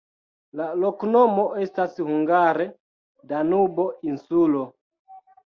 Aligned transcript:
La 0.59 0.69
loknomo 0.83 1.43
estas 1.65 1.99
hungare: 2.07 2.67
Danubo-insulo. 3.35 4.65